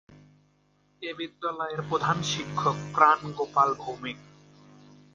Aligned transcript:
এ 1.01 1.11
বিদ্যালয়ের 1.19 1.81
প্রধান 1.89 2.17
শিক্ষক 2.31 2.77
প্রাণ 2.93 3.19
গোপাল 3.37 3.69
ভৌমিক। 3.75 4.19